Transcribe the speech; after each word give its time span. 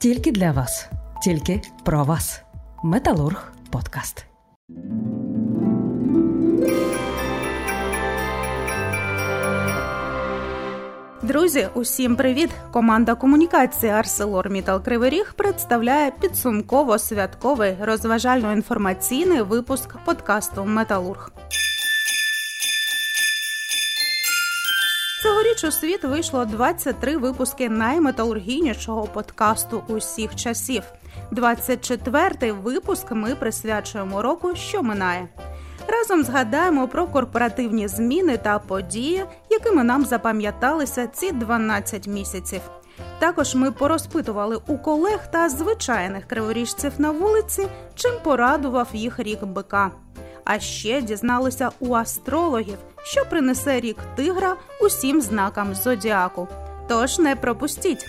Тільки 0.00 0.32
для 0.32 0.52
вас, 0.52 0.88
тільки 1.24 1.60
про 1.84 2.04
вас. 2.04 2.42
Металург 2.84 3.52
подкаст. 3.70 4.26
Друзі, 11.22 11.68
усім 11.74 12.16
привіт! 12.16 12.50
Команда 12.72 13.14
комунікації 13.14 13.92
Мітал 14.50 14.82
Кривий 14.82 15.10
Ріг 15.10 15.34
представляє 15.36 16.10
підсумково 16.20 16.98
святковий 16.98 17.76
розважально-інформаційний 17.82 19.42
випуск 19.42 19.96
подкасту 20.04 20.64
Металург. 20.64 21.32
У 25.64 25.70
світ 25.70 26.04
вийшло 26.04 26.44
23 26.44 27.16
випуски 27.16 27.68
найметалургійнішого 27.68 29.02
подкасту 29.02 29.82
усіх 29.88 30.36
часів. 30.36 30.82
24-й 31.32 32.50
випуск 32.50 33.12
ми 33.12 33.34
присвячуємо 33.34 34.22
року, 34.22 34.56
що 34.56 34.82
минає. 34.82 35.28
Разом 35.88 36.22
згадаємо 36.22 36.88
про 36.88 37.06
корпоративні 37.06 37.88
зміни 37.88 38.36
та 38.36 38.58
події, 38.58 39.24
якими 39.50 39.84
нам 39.84 40.04
запам'яталися 40.04 41.06
ці 41.06 41.32
12 41.32 42.06
місяців. 42.06 42.60
Також 43.18 43.54
ми 43.54 43.72
порозпитували 43.72 44.60
у 44.66 44.78
колег 44.78 45.30
та 45.32 45.48
звичайних 45.48 46.24
криворіжців 46.24 46.92
на 46.98 47.10
вулиці, 47.10 47.68
чим 47.94 48.12
порадував 48.24 48.88
їх 48.92 49.18
рік 49.18 49.44
бика. 49.44 49.90
А 50.52 50.60
ще 50.60 51.02
дізналися 51.02 51.70
у 51.80 51.94
астрологів, 51.94 52.78
що 53.04 53.24
принесе 53.24 53.80
рік 53.80 53.96
тигра 54.16 54.56
усім 54.80 55.20
знакам 55.20 55.74
зодіаку. 55.74 56.48
Тож 56.88 57.18
не 57.18 57.36
пропустіть. 57.36 58.06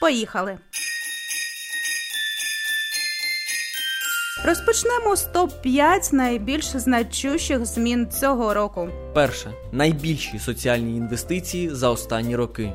Поїхали. 0.00 0.58
Розпочнемо 4.44 5.16
з 5.16 5.22
топ 5.22 5.62
5 5.62 6.12
найбільш 6.12 6.64
значущих 6.64 7.66
змін 7.66 8.10
цього 8.10 8.54
року. 8.54 8.88
Перше 9.14 9.52
найбільші 9.72 10.38
соціальні 10.38 10.96
інвестиції 10.96 11.70
за 11.74 11.88
останні 11.88 12.36
роки. 12.36 12.72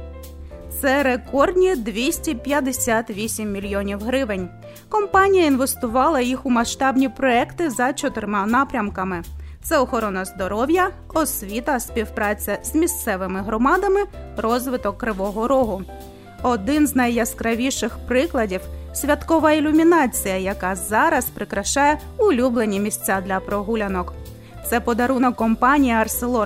Це 0.82 1.04
рекордні 1.04 1.76
258 1.76 3.52
мільйонів 3.52 4.00
гривень. 4.04 4.50
Компанія 4.90 5.46
інвестувала 5.46 6.22
їх 6.22 6.46
у 6.46 6.50
масштабні 6.50 7.10
проекти 7.10 7.70
за 7.70 7.94
чотирма 7.94 8.46
напрямками: 8.46 9.24
це 9.64 9.80
охорона 9.80 10.26
здоров'я, 10.26 10.90
освіта, 11.14 11.80
співпраця 11.80 12.58
з 12.64 12.76
місцевими 12.76 13.42
громадами, 13.42 14.00
розвиток 14.38 14.98
кривого 14.98 15.48
рогу. 15.48 15.82
Один 16.44 16.88
з 16.88 16.96
найяскравіших 16.96 17.98
прикладів 18.08 18.62
святкова 18.94 19.52
ілюмінація, 19.52 20.38
яка 20.38 20.76
зараз 20.76 21.26
прикрашає 21.26 22.00
улюблені 22.18 22.80
місця 22.80 23.24
для 23.26 23.40
прогулянок. 23.40 24.14
Це 24.70 24.80
подарунок 24.80 25.36
компанії 25.36 25.96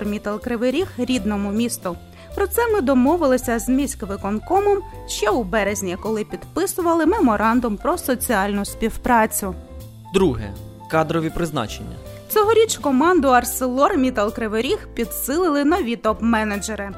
Мітал 0.05 0.41
Кривий 0.41 0.71
Ріг 0.71 0.87
рідному 0.97 1.51
місту. 1.51 1.97
Про 2.35 2.47
це 2.47 2.67
ми 2.67 2.81
домовилися 2.81 3.59
з 3.59 3.69
міськвиконкомом 3.69 4.77
ще 5.07 5.29
у 5.29 5.43
березні, 5.43 5.97
коли 6.01 6.23
підписували 6.23 7.05
меморандум 7.05 7.77
про 7.77 7.97
соціальну 7.97 8.65
співпрацю. 8.65 9.55
Друге 10.13 10.53
кадрові 10.91 11.29
призначення. 11.29 11.95
Цьогоріч 12.29 12.77
команду 12.77 13.27
Арселор 13.27 13.97
Мітал 13.97 14.33
Кривий 14.33 14.61
Ріг 14.61 14.87
підсилили 14.93 15.65
нові 15.65 15.95
топ-менеджери. 15.95 16.91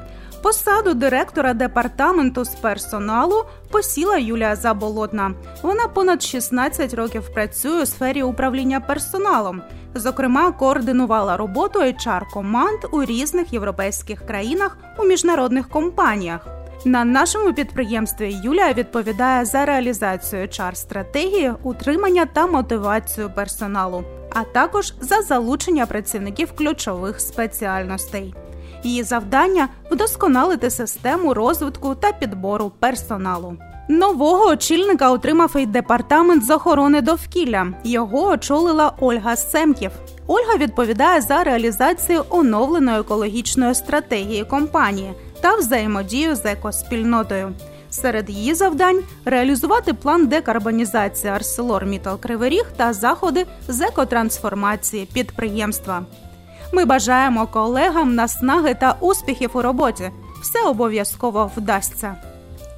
Посаду 0.44 0.94
директора 0.94 1.54
департаменту 1.54 2.44
з 2.44 2.48
персоналу 2.48 3.44
посіла 3.70 4.16
Юлія 4.16 4.56
Заболотна. 4.56 5.34
Вона 5.62 5.88
понад 5.88 6.22
16 6.22 6.94
років 6.94 7.28
працює 7.34 7.82
у 7.82 7.86
сфері 7.86 8.22
управління 8.22 8.80
персоналом. 8.80 9.62
Зокрема, 9.94 10.52
координувала 10.52 11.36
роботу 11.36 11.80
hr 11.80 12.22
команд 12.32 12.78
у 12.92 13.04
різних 13.04 13.52
європейських 13.52 14.26
країнах 14.26 14.78
у 14.98 15.04
міжнародних 15.04 15.68
компаніях. 15.68 16.46
На 16.84 17.04
нашому 17.04 17.52
підприємстві 17.52 18.36
Юлія 18.44 18.72
відповідає 18.72 19.44
за 19.44 19.64
реалізацію 19.64 20.42
hr 20.42 20.74
стратегії, 20.74 21.52
утримання 21.62 22.26
та 22.26 22.46
мотивацію 22.46 23.30
персоналу, 23.34 24.04
а 24.34 24.42
також 24.42 24.94
за 25.00 25.22
залучення 25.22 25.86
працівників 25.86 26.52
ключових 26.52 27.20
спеціальностей. 27.20 28.34
Її 28.84 29.02
завдання 29.02 29.68
вдосконалити 29.90 30.70
систему 30.70 31.34
розвитку 31.34 31.94
та 31.94 32.12
підбору 32.12 32.72
персоналу. 32.80 33.56
Нового 33.88 34.46
очільника 34.46 35.10
отримав 35.10 35.56
і 35.56 35.66
департамент 35.66 36.44
з 36.44 36.50
охорони 36.50 37.00
довкілля. 37.00 37.66
Його 37.84 38.26
очолила 38.26 38.92
Ольга 39.00 39.36
Семків. 39.36 39.90
Ольга 40.26 40.56
відповідає 40.56 41.20
за 41.20 41.44
реалізацію 41.44 42.24
оновленої 42.30 43.00
екологічної 43.00 43.74
стратегії 43.74 44.44
компанії 44.44 45.12
та 45.40 45.56
взаємодію 45.56 46.36
з 46.36 46.44
екоспільнотою. 46.44 47.52
Серед 47.90 48.30
її 48.30 48.54
завдань 48.54 49.02
реалізувати 49.24 49.94
план 49.94 50.26
декарбонізації 50.26 51.32
Арселор 51.32 51.86
Кривий 52.20 52.50
Ріг 52.50 52.64
та 52.76 52.92
заходи 52.92 53.46
з 53.68 53.80
екотрансформації 53.80 55.08
підприємства. 55.12 56.02
Ми 56.74 56.84
бажаємо 56.84 57.46
колегам 57.46 58.14
наснаги 58.14 58.74
та 58.74 58.96
успіхів 59.00 59.50
у 59.54 59.62
роботі. 59.62 60.10
Все 60.42 60.62
обов'язково 60.68 61.50
вдасться. 61.56 62.14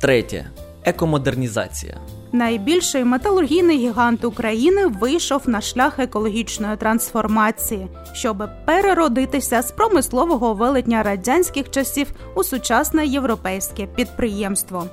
Третє 0.00 0.46
екомодернізація. 0.84 1.96
Найбільший 2.32 3.04
металургійний 3.04 3.78
гігант 3.78 4.24
України 4.24 4.86
вийшов 4.86 5.42
на 5.46 5.60
шлях 5.60 5.98
екологічної 5.98 6.76
трансформації, 6.76 7.88
щоб 8.12 8.48
переродитися 8.64 9.62
з 9.62 9.70
промислового 9.70 10.54
велетня 10.54 11.02
радянських 11.02 11.70
часів 11.70 12.12
у 12.34 12.44
сучасне 12.44 13.06
європейське 13.06 13.86
підприємство. 13.86 14.86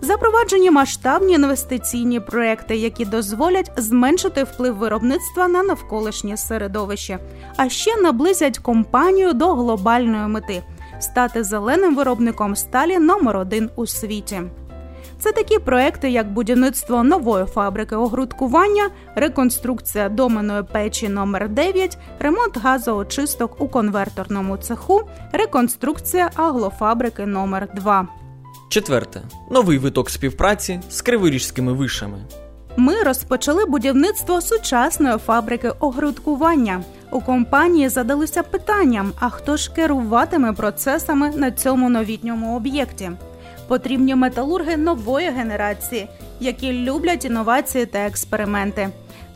Запроваджені 0.00 0.70
масштабні 0.70 1.34
інвестиційні 1.34 2.20
проекти, 2.20 2.76
які 2.76 3.04
дозволять 3.04 3.72
зменшити 3.76 4.44
вплив 4.44 4.76
виробництва 4.76 5.48
на 5.48 5.62
навколишнє 5.62 6.36
середовище, 6.36 7.18
а 7.56 7.68
ще 7.68 7.96
наблизять 7.96 8.58
компанію 8.58 9.32
до 9.32 9.54
глобальної 9.54 10.26
мети 10.26 10.62
стати 11.00 11.44
зеленим 11.44 11.96
виробником 11.96 12.56
сталі 12.56 12.98
номер 12.98 13.36
один 13.36 13.70
у 13.76 13.86
світі. 13.86 14.42
Це 15.18 15.32
такі 15.32 15.58
проекти, 15.58 16.10
як 16.10 16.32
будівництво 16.32 17.02
нової 17.02 17.44
фабрики 17.44 17.96
огрудкування, 17.96 18.90
реконструкція 19.14 20.08
доменної 20.08 20.62
печі 20.62 21.08
номер 21.08 21.48
9 21.48 21.98
ремонт 22.18 22.56
газоочисток 22.56 23.60
у 23.60 23.68
конверторному 23.68 24.56
цеху, 24.56 25.02
реконструкція 25.32 26.30
аглофабрики 26.34 27.26
номер 27.26 27.68
2 27.74 28.08
Четверте 28.68 29.22
новий 29.50 29.78
виток 29.78 30.10
співпраці 30.10 30.80
з 30.90 31.02
криворіжськими 31.02 31.72
вишами. 31.72 32.18
Ми 32.76 33.02
розпочали 33.02 33.64
будівництво 33.64 34.40
сучасної 34.40 35.18
фабрики 35.18 35.68
огрудкування. 35.80 36.82
У 37.10 37.20
компанії 37.20 37.88
задалися 37.88 38.42
питанням: 38.42 39.12
а 39.20 39.28
хто 39.28 39.56
ж 39.56 39.72
керуватиме 39.74 40.52
процесами 40.52 41.30
на 41.36 41.50
цьому 41.50 41.90
новітньому 41.90 42.56
об'єкті? 42.56 43.10
Потрібні 43.68 44.14
металурги 44.14 44.76
нової 44.76 45.30
генерації, 45.30 46.08
які 46.40 46.72
люблять 46.72 47.24
інновації 47.24 47.86
та 47.86 47.98
експерименти. 47.98 48.88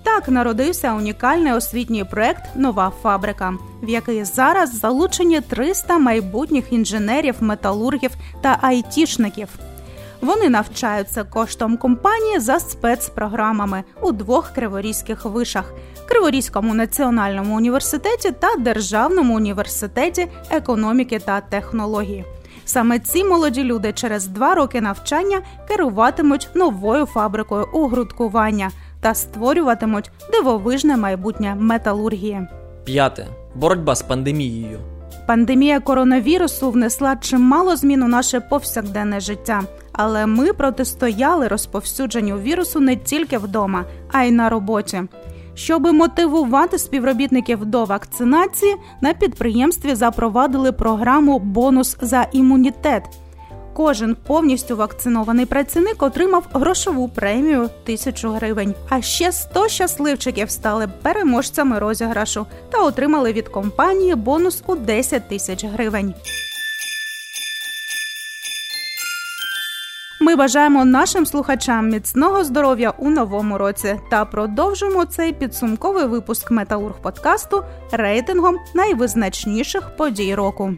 Так 0.08 0.28
народився 0.28 0.94
унікальний 0.94 1.52
освітній 1.52 2.04
проект 2.04 2.42
Нова 2.54 2.92
фабрика, 3.02 3.54
в 3.82 3.88
який 3.88 4.24
зараз 4.24 4.78
залучені 4.78 5.40
300 5.40 5.98
майбутніх 5.98 6.72
інженерів, 6.72 7.34
металургів 7.40 8.10
та 8.40 8.58
айтішників. 8.62 9.48
Вони 10.20 10.48
навчаються 10.48 11.24
коштом 11.24 11.76
компанії 11.76 12.38
за 12.38 12.60
спецпрограмами 12.60 13.84
у 14.00 14.12
двох 14.12 14.50
криворізьких 14.50 15.24
вишах: 15.24 15.72
Криворізькому 16.08 16.74
національному 16.74 17.56
університеті 17.56 18.30
та 18.30 18.56
Державному 18.58 19.36
університеті 19.36 20.28
економіки 20.50 21.18
та 21.18 21.40
технології. 21.40 22.24
Саме 22.64 22.98
ці 22.98 23.24
молоді 23.24 23.64
люди 23.64 23.92
через 23.92 24.26
два 24.26 24.54
роки 24.54 24.80
навчання 24.80 25.42
керуватимуть 25.68 26.48
новою 26.54 27.06
фабрикою 27.06 27.68
угрудкування 27.72 28.70
та 29.00 29.14
створюватимуть 29.14 30.10
дивовижне 30.32 30.96
майбутнє 30.96 31.54
металургії. 31.58 32.40
П'яте 32.84 33.26
боротьба 33.54 33.94
з 33.94 34.02
пандемією. 34.02 34.78
Пандемія 35.26 35.80
коронавірусу 35.80 36.70
внесла 36.70 37.16
чимало 37.16 37.76
змін 37.76 38.02
у 38.02 38.08
наше 38.08 38.40
повсякденне 38.40 39.20
життя, 39.20 39.62
але 39.92 40.26
ми 40.26 40.52
протистояли 40.52 41.48
розповсюдженню 41.48 42.38
вірусу 42.38 42.80
не 42.80 42.96
тільки 42.96 43.38
вдома, 43.38 43.84
а 44.12 44.22
й 44.22 44.30
на 44.30 44.48
роботі. 44.48 45.02
Щоб 45.54 45.92
мотивувати 45.92 46.78
співробітників 46.78 47.64
до 47.64 47.84
вакцинації, 47.84 48.76
на 49.00 49.14
підприємстві 49.14 49.94
запровадили 49.94 50.72
програму 50.72 51.38
Бонус 51.38 51.96
за 52.00 52.26
імунітет. 52.32 53.02
Кожен 53.78 54.16
повністю 54.26 54.76
вакцинований 54.76 55.46
працівник 55.46 56.02
отримав 56.02 56.44
грошову 56.52 57.08
премію 57.08 57.70
тисячу 57.84 58.30
гривень. 58.30 58.74
А 58.88 59.02
ще 59.02 59.32
100 59.32 59.68
щасливчиків 59.68 60.50
стали 60.50 60.88
переможцями 61.02 61.78
розіграшу 61.78 62.46
та 62.70 62.78
отримали 62.78 63.32
від 63.32 63.48
компанії 63.48 64.14
бонус 64.14 64.62
у 64.66 64.74
10 64.74 65.28
тисяч 65.28 65.64
гривень. 65.64 66.14
Ми 70.20 70.36
бажаємо 70.36 70.84
нашим 70.84 71.26
слухачам 71.26 71.88
міцного 71.88 72.44
здоров'я 72.44 72.90
у 72.98 73.10
новому 73.10 73.58
році 73.58 74.00
та 74.10 74.24
продовжимо 74.24 75.04
цей 75.04 75.32
підсумковий 75.32 76.06
випуск 76.06 76.50
Металург 76.50 76.94
подкасту 77.02 77.64
рейтингом 77.92 78.56
найвизначніших 78.74 79.96
подій 79.96 80.34
року. 80.34 80.76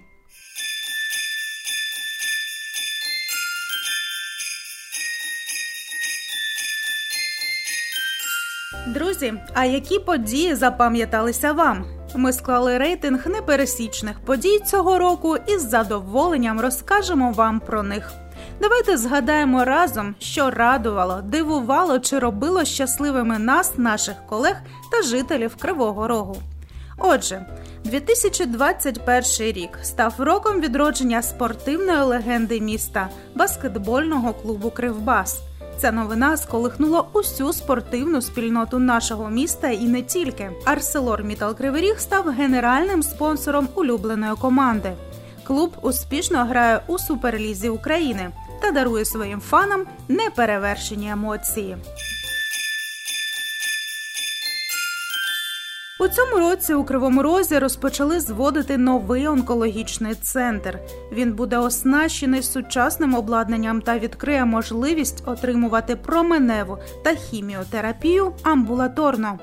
Друзі, 8.87 9.35
а 9.55 9.65
які 9.65 9.99
події 9.99 10.55
запам'яталися 10.55 11.53
вам? 11.53 11.85
Ми 12.15 12.32
склали 12.32 12.79
рейтинг 12.79 13.27
непересічних 13.27 14.21
подій 14.21 14.59
цього 14.67 14.99
року 14.99 15.37
і 15.47 15.59
з 15.59 15.71
задоволенням 15.71 16.61
розкажемо 16.61 17.32
вам 17.32 17.61
про 17.61 17.82
них. 17.82 18.12
Давайте 18.61 18.97
згадаємо 18.97 19.65
разом, 19.65 20.15
що 20.19 20.50
радувало, 20.50 21.21
дивувало 21.25 21.99
чи 21.99 22.19
робило 22.19 22.65
щасливими 22.65 23.38
нас, 23.38 23.79
наших 23.79 24.15
колег 24.29 24.56
та 24.93 25.03
жителів 25.03 25.56
Кривого 25.56 26.09
Рогу. 26.09 26.37
Отже, 26.99 27.47
2021 27.85 29.23
рік 29.38 29.79
став 29.82 30.15
роком 30.19 30.61
відродження 30.61 31.23
спортивної 31.23 32.03
легенди 32.03 32.61
міста 32.61 33.09
баскетбольного 33.35 34.32
клубу 34.32 34.71
Кривбас. 34.71 35.50
Ця 35.81 35.93
новина 35.93 36.37
сколихнула 36.37 37.05
усю 37.12 37.53
спортивну 37.53 38.23
спільноту 38.23 38.79
нашого 38.79 39.31
міста 39.31 39.69
і 39.69 39.85
не 39.85 40.03
тільки. 40.03 40.50
Арселор 40.65 41.25
Мітал 41.25 41.56
Кривий 41.56 41.94
став 41.99 42.29
генеральним 42.29 43.03
спонсором 43.03 43.69
улюбленої 43.75 44.32
команди. 44.41 44.93
Клуб 45.44 45.77
успішно 45.82 46.44
грає 46.44 46.81
у 46.87 46.99
суперлізі 46.99 47.69
України 47.69 48.31
та 48.62 48.71
дарує 48.71 49.05
своїм 49.05 49.41
фанам 49.41 49.87
неперевершені 50.09 51.11
емоції. 51.11 51.77
У 56.00 56.08
цьому 56.08 56.38
році 56.38 56.75
у 56.75 56.85
Кривому 56.85 57.23
Розі 57.23 57.58
розпочали 57.58 58.20
зводити 58.20 58.79
новий 58.79 59.29
онкологічний 59.29 60.14
центр. 60.14 60.79
Він 61.12 61.32
буде 61.32 61.58
оснащений 61.58 62.43
сучасним 62.43 63.14
обладнанням 63.14 63.82
та 63.82 63.99
відкриє 63.99 64.44
можливість 64.44 65.23
отримувати 65.26 65.97
променеву 65.97 66.79
та 67.05 67.14
хіміотерапію 67.14 68.32
амбулаторно. 68.43 69.38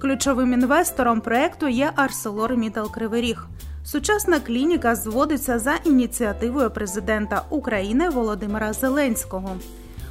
Ключовим 0.00 0.52
інвестором 0.52 1.20
проекту 1.20 1.68
є 1.68 1.92
Арселор 1.96 2.56
Мітал 2.56 2.90
Кривий 2.92 3.22
Ріг. 3.22 3.46
Сучасна 3.84 4.40
клініка 4.40 4.94
зводиться 4.94 5.58
за 5.58 5.74
ініціативою 5.84 6.70
президента 6.70 7.42
України 7.50 8.08
Володимира 8.08 8.72
Зеленського. 8.72 9.56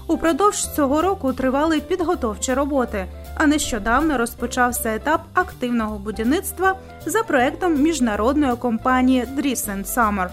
Упродовж 0.07 0.75
цього 0.75 1.01
року 1.01 1.33
тривали 1.33 1.79
підготовчі 1.79 2.53
роботи, 2.53 3.05
а 3.37 3.47
нещодавно 3.47 4.17
розпочався 4.17 4.95
етап 4.95 5.21
активного 5.33 5.99
будівництва 5.99 6.75
за 7.05 7.23
проектом 7.23 7.81
міжнародної 7.81 8.55
компанії 8.55 9.25
Drisen 9.37 9.85
Summer. 9.85 10.29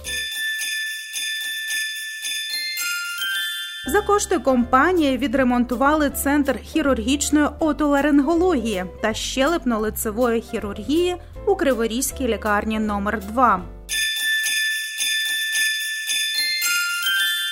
За 3.86 4.00
кошти 4.00 4.38
компанії 4.38 5.18
відремонтували 5.18 6.10
центр 6.10 6.58
хірургічної 6.58 7.46
отоларингології 7.58 8.84
та 9.02 9.08
щелепно-лицевої 9.08 10.40
хірургії 10.40 11.16
у 11.46 11.54
Криворізькій 11.54 12.28
лікарні 12.28 12.78
номер 12.78 13.20
2 13.20 13.73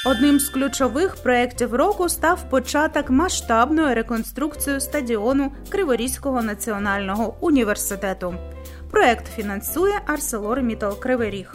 Одним 0.05 0.41
з 0.41 0.49
ключових 0.49 1.17
проєктів 1.17 1.75
року 1.75 2.09
став 2.09 2.51
початок 2.51 3.11
масштабної 3.11 3.95
реконструкції 3.95 4.81
стадіону 4.81 5.53
Криворізького 5.69 6.43
національного 6.43 7.37
університету. 7.41 8.35
Проект 8.91 9.27
фінансує 9.37 10.01
ArcelorMittal 10.09 10.99
Кривий 10.99 11.31
Ріг. 11.31 11.55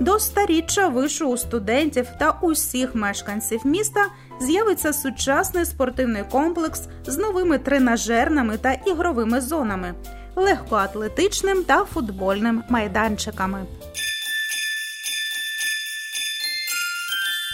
До 0.00 0.18
старіччя 0.18 0.88
вишу 0.88 1.28
у 1.28 1.36
студентів 1.36 2.06
та 2.18 2.38
усіх 2.42 2.94
мешканців 2.94 3.66
міста 3.66 4.06
з'явиться 4.40 4.92
сучасний 4.92 5.64
спортивний 5.64 6.22
комплекс 6.30 6.82
з 7.06 7.18
новими 7.18 7.58
тренажерними 7.58 8.58
та 8.58 8.72
ігровими 8.72 9.40
зонами, 9.40 9.94
легкоатлетичним 10.36 11.64
та 11.64 11.84
футбольним 11.84 12.62
майданчиками. 12.68 13.66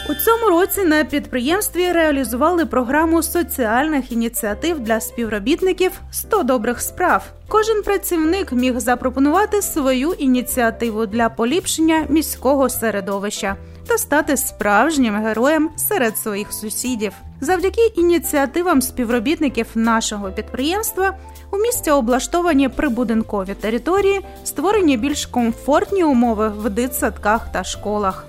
У 0.09 0.15
цьому 0.15 0.49
році 0.51 0.85
на 0.85 1.05
підприємстві 1.05 1.93
реалізували 1.93 2.67
програму 2.67 3.23
соціальних 3.23 4.13
ініціатив 4.13 4.81
для 4.81 5.01
співробітників 5.01 5.93
«100 6.13 6.45
добрих 6.45 6.81
справ. 6.81 7.25
Кожен 7.49 7.83
працівник 7.83 8.53
міг 8.53 8.79
запропонувати 8.79 9.63
свою 9.63 10.13
ініціативу 10.13 11.07
для 11.07 11.29
поліпшення 11.29 12.07
міського 12.09 12.69
середовища 12.69 13.57
та 13.89 13.99
стати 13.99 14.37
справжнім 14.37 15.17
героєм 15.17 15.71
серед 15.77 16.19
своїх 16.19 16.53
сусідів. 16.53 17.13
Завдяки 17.41 17.87
ініціативам 17.97 18.83
співробітників 18.83 19.67
нашого 19.75 20.31
підприємства 20.31 21.15
у 21.51 21.59
місті 21.59 21.91
облаштовані 21.91 22.69
прибудинкові 22.69 23.55
території, 23.55 24.21
створені 24.45 24.97
більш 24.97 25.27
комфортні 25.27 26.05
умови 26.05 26.49
в 26.49 26.71
дитсадках 26.71 27.53
та 27.53 27.65
школах. 27.65 28.27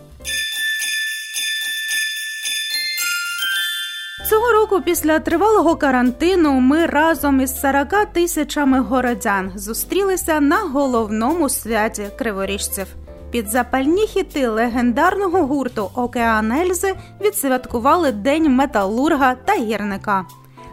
Цього 4.68 4.78
року, 4.78 4.86
після 4.86 5.20
тривалого 5.20 5.76
карантину, 5.76 6.52
ми 6.60 6.86
разом 6.86 7.42
із 7.42 7.60
40 7.60 8.06
тисячами 8.14 8.80
городян 8.80 9.52
зустрілися 9.56 10.40
на 10.40 10.58
головному 10.58 11.50
святі 11.50 12.08
криворіжців. 12.18 12.88
Під 13.32 13.50
запальні 13.50 14.08
хіти 14.08 14.48
легендарного 14.48 15.46
гурту 15.46 15.92
Океан 15.96 16.52
Ельзи 16.52 16.96
відсвяткували 17.22 18.12
День 18.12 18.56
металурга 18.56 19.36
та 19.36 19.54
гірника. 19.54 20.26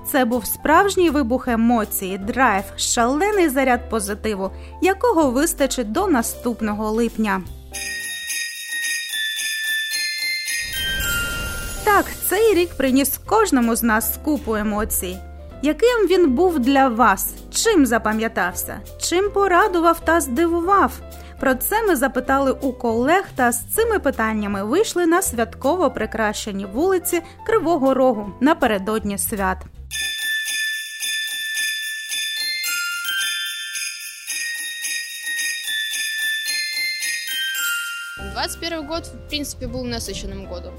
Це 0.07 0.25
був 0.25 0.47
справжній 0.47 1.11
вибух 1.11 1.49
емоцій, 1.49 2.19
драйв, 2.19 2.65
шалений 2.77 3.49
заряд 3.49 3.91
позитиву, 3.91 4.51
якого 4.83 5.31
вистачить 5.31 5.93
до 5.93 6.07
наступного 6.07 6.91
липня. 6.91 7.43
Так, 11.94 12.06
цей 12.30 12.54
рік 12.54 12.70
приніс 12.78 13.20
кожному 13.26 13.76
з 13.76 13.84
нас 13.84 14.20
купу 14.24 14.56
емоцій. 14.56 15.18
Яким 15.62 16.08
він 16.08 16.36
був 16.36 16.60
для 16.60 16.88
вас? 16.88 17.34
Чим 17.52 17.86
запам'ятався? 17.86 18.80
Чим 19.02 19.30
порадував 19.32 20.00
та 20.00 20.22
здивував? 20.22 20.92
Про 21.40 21.56
це 21.56 21.84
ми 21.88 21.96
запитали 21.96 22.52
у 22.52 22.74
колег 22.74 23.26
та 23.36 23.52
з 23.52 23.62
цими 23.76 24.00
питаннями 24.00 24.64
вийшли 24.64 25.06
на 25.06 25.22
святково 25.22 25.92
прикрашені 25.92 26.66
вулиці 26.66 27.22
Кривого 27.46 27.94
Рогу 27.94 28.34
напередодні 28.40 29.18
свят. 29.18 29.58
Двадцать 38.34 38.60
первый 38.62 38.88
год, 38.88 39.06
в 39.06 39.28
принципе, 39.28 39.68
был 39.68 39.84
насыщенным 39.84 40.48
годом. 40.48 40.74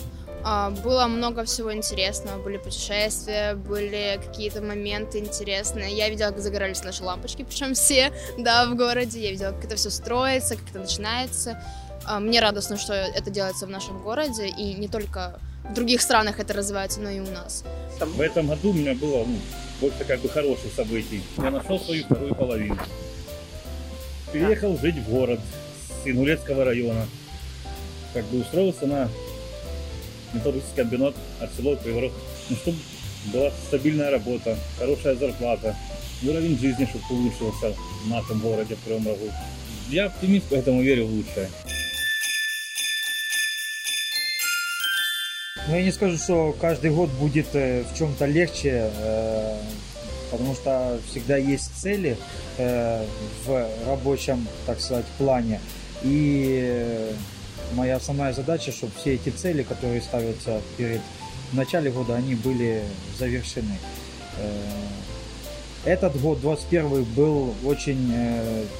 А, 0.48 0.70
было 0.70 1.08
много 1.08 1.44
всего 1.44 1.74
интересного. 1.74 2.40
Были 2.40 2.58
путешествия, 2.58 3.56
были 3.56 4.22
какие-то 4.24 4.62
моменты 4.62 5.18
интересные. 5.18 5.98
Я 5.98 6.08
видела, 6.08 6.30
как 6.30 6.40
загорались 6.40 6.84
наши 6.84 7.04
лампочки, 7.04 7.44
причем 7.44 7.74
все, 7.74 8.14
да, 8.38 8.68
в 8.68 8.75
городе. 8.75 9.20
Я 9.22 9.32
видела, 9.32 9.52
как 9.54 9.66
это 9.66 9.75
все 9.75 9.90
строится, 9.90 10.56
как 10.56 10.70
это 10.70 10.80
начинается. 10.80 11.64
А, 12.06 12.20
мне 12.20 12.40
радостно, 12.42 12.78
что 12.78 12.94
это 12.94 13.32
делается 13.32 13.66
в 13.66 13.72
нашем 13.72 14.04
городе, 14.04 14.48
и 14.48 14.75
не 14.75 14.88
только 14.88 15.40
в 15.68 15.74
других 15.74 16.00
странах 16.00 16.40
это 16.40 16.54
развивается, 16.54 17.02
но 17.02 17.10
и 17.10 17.20
у 17.20 17.32
нас. 17.32 17.64
В 18.00 18.22
этом 18.22 18.48
году 18.48 18.70
у 18.70 18.74
меня 18.74 18.94
было 18.94 19.25
ну, 19.25 19.40
больше 19.82 20.06
как 20.06 20.20
бы 20.20 20.30
хороших 20.30 20.72
событий. 20.75 21.24
Я 21.38 21.50
нашел 21.50 21.80
свою 21.80 22.04
вторую 22.04 22.36
половину. 22.36 22.78
Переехал 24.32 24.78
жить 24.78 24.98
в 24.98 25.10
город 25.10 25.40
с 26.04 26.08
Ингулецкого 26.08 26.66
района. 26.66 27.08
Как 28.14 28.24
бы 28.25 28.42
устроился 28.42 28.86
на 28.86 29.10
металлургический 30.36 30.84
комбинат 30.84 31.15
Арселор 31.39 31.77
Приворот. 31.77 32.12
Ну, 32.50 32.56
чтобы 32.56 32.77
была 33.34 33.51
стабильная 33.68 34.12
работа, 34.12 34.58
хорошая 34.77 35.15
зарплата, 35.15 35.75
уровень 36.24 36.58
жизни, 36.60 36.86
чтобы 36.86 37.22
улучшился 37.22 37.74
в 38.04 38.10
нашем 38.10 38.39
городе, 38.39 38.75
в 38.75 38.84
Кривом 38.86 39.08
Рогу. 39.08 39.32
Я 39.89 40.06
оптимист, 40.06 40.46
поэтому 40.50 40.82
верю 40.82 41.08
в 41.08 41.12
лучшее. 41.12 41.50
Но 45.68 45.75
я 45.75 45.84
не 45.84 45.92
скажу, 45.92 46.18
что 46.18 46.56
каждый 46.62 46.92
год 46.92 47.10
будет 47.12 47.48
э, 47.54 47.84
в 47.84 47.98
чем-то 47.98 48.25
легче, 48.25 48.92
э, 48.96 49.58
потому 50.30 50.54
что 50.54 51.00
всегда 51.10 51.38
есть 51.38 51.75
цели 51.75 52.18
э, 52.58 53.04
в 53.46 53.68
рабочем, 53.88 54.48
так 54.68 54.80
сказать, 54.80 55.06
плане. 55.18 55.60
И 56.04 57.12
моя 57.74 57.98
основная 57.98 58.34
задача, 58.34 58.72
чтобы 58.72 58.93
все 59.00 59.15
эти 59.15 59.29
цели, 59.29 59.63
которые 59.63 60.01
ставятся 60.01 60.62
перед 60.77 61.01
в 61.51 61.55
начале 61.55 61.91
года, 61.91 62.15
они 62.15 62.36
были 62.36 62.84
завершены. 63.17 63.77
Этот 65.86 66.19
год, 66.19 66.41
21 66.41 67.03
был 67.03 67.53
очень 67.63 68.12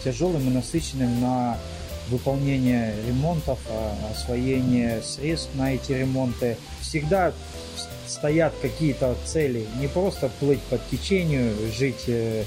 тяжелым 0.04 0.48
и 0.48 0.52
насыщенным 0.52 1.22
на 1.22 1.60
выполнение 2.10 2.94
ремонтов, 3.08 3.60
а, 3.70 3.96
освоение 4.12 5.02
средств 5.02 5.50
на 5.56 5.74
эти 5.74 5.92
ремонты. 5.92 6.58
Всегда 6.82 7.34
стоят 8.08 8.54
какие-то 8.62 9.16
цели, 9.26 9.66
не 9.80 9.88
просто 9.88 10.30
плыть 10.40 10.62
под 10.64 10.88
течению, 10.90 11.54
жить 11.76 12.04
э, 12.08 12.44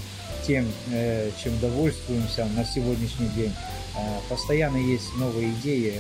тем, 0.47 0.66
э, 0.92 1.30
чем 1.42 1.59
довольствуемся 1.59 2.47
на 2.57 2.64
сегодняшний 2.64 3.28
день. 3.30 3.52
А 3.99 4.21
постоянно 4.28 4.76
есть 4.76 5.14
новые 5.17 5.50
идеи. 5.50 5.95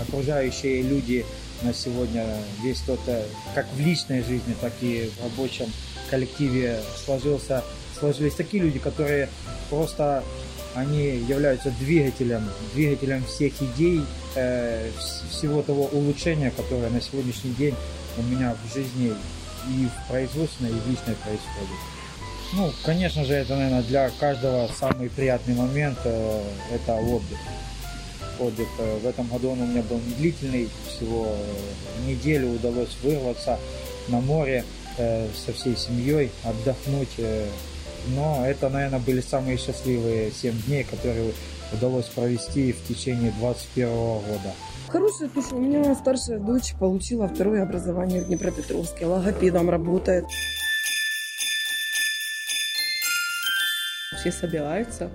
Окружающие 0.00 0.82
люди 0.82 1.24
на 1.62 1.72
сегодня 1.72 2.24
весь 2.62 2.80
тот, 2.80 3.00
э, 3.06 3.24
как 3.54 3.66
в 3.74 3.80
личной 3.80 4.22
жизни, 4.22 4.54
так 4.60 4.72
и 4.80 5.10
в 5.16 5.22
рабочем 5.22 5.66
коллективе 6.10 6.80
сложился, 7.04 7.64
сложились 7.98 8.34
такие 8.34 8.62
люди, 8.62 8.78
которые 8.78 9.28
просто 9.70 10.22
они 10.74 11.06
являются 11.28 11.70
двигателем, 11.80 12.48
двигателем 12.74 13.24
всех 13.24 13.52
идей, 13.60 14.02
э, 14.34 14.90
всего 15.30 15.62
того 15.62 15.86
улучшения, 15.86 16.50
которое 16.50 16.90
на 16.90 17.00
сегодняшний 17.00 17.52
день 17.52 17.74
у 18.16 18.22
меня 18.22 18.54
в 18.64 18.74
жизни 18.74 19.14
и 19.68 19.86
в 19.86 20.08
производственной, 20.08 20.70
и 20.70 20.74
в 20.74 20.88
личной 20.88 21.14
происходит. 21.16 21.78
Ну, 22.54 22.72
конечно 22.82 23.24
же, 23.24 23.34
это, 23.34 23.56
наверное, 23.56 23.82
для 23.82 24.10
каждого 24.18 24.68
самый 24.78 25.10
приятный 25.10 25.54
момент 25.54 25.98
э,– 26.04 26.42
это 26.72 26.94
отдых. 26.94 27.38
Отдых. 28.38 28.68
Э, 28.78 28.98
в 29.02 29.06
этом 29.06 29.26
году 29.26 29.50
он 29.50 29.60
у 29.60 29.66
меня 29.66 29.82
был 29.82 30.00
длительный, 30.16 30.70
всего 30.88 31.26
э, 31.26 32.08
неделю 32.08 32.54
удалось 32.54 32.96
вырваться 33.02 33.58
на 34.08 34.20
море 34.20 34.64
со 34.96 35.52
всей 35.52 35.76
семьей, 35.76 36.32
отдохнуть, 36.42 37.20
но 38.16 38.44
это, 38.44 38.68
наверное, 38.68 38.98
были 38.98 39.20
самые 39.20 39.56
счастливые 39.56 40.32
7 40.32 40.62
дней, 40.62 40.82
которые 40.82 41.34
удалось 41.72 42.06
провести 42.06 42.72
в 42.72 42.84
течение 42.88 43.30
2021 43.38 43.88
года. 43.90 44.54
Хорошая 44.88 45.28
туша. 45.28 45.54
У 45.54 45.60
меня 45.60 45.94
старшая 45.94 46.38
дочь 46.40 46.74
получила 46.80 47.28
второе 47.28 47.62
образование 47.62 48.22
в 48.22 48.26
Днепропетровске. 48.26 49.06
Логопедом 49.06 49.70
работает. 49.70 50.24
Все 54.28 54.40
собираются, 54.40 55.10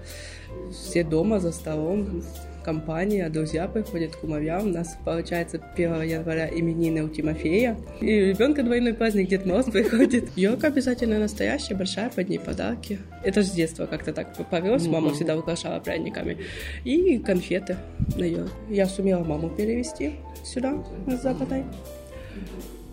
все 0.71 1.03
дома 1.03 1.39
за 1.39 1.51
столом, 1.51 2.23
компания, 2.63 3.29
друзья 3.29 3.67
приходят, 3.67 4.15
кумовья. 4.15 4.59
У 4.59 4.65
нас 4.65 4.97
получается 5.05 5.61
1 5.75 6.01
января 6.01 6.49
именины 6.49 7.03
у 7.03 7.09
Тимофея. 7.09 7.77
И 8.01 8.07
ребенка 8.07 8.63
двойной 8.63 8.95
праздник 8.95 9.29
Дед 9.29 9.45
Мороз 9.45 9.65
приходит. 9.65 10.29
Елка 10.35 10.69
обязательно 10.69 11.19
настоящая, 11.19 11.75
большая, 11.75 12.09
под 12.09 12.27
ней 12.27 12.39
подарки. 12.39 12.97
Это 13.23 13.43
же 13.43 13.49
с 13.49 13.51
детства 13.51 13.85
как-то 13.85 14.13
так 14.13 14.35
повелось. 14.49 14.87
Мама 14.87 15.13
всегда 15.13 15.37
украшала 15.37 15.79
пряниками. 15.79 16.39
И 16.83 17.19
конфеты 17.19 17.77
на 18.15 18.23
елку. 18.23 18.55
Я 18.67 18.87
сумела 18.87 19.23
маму 19.23 19.51
перевести 19.51 20.13
сюда, 20.43 20.83
с 21.07 21.21
западной. 21.21 21.65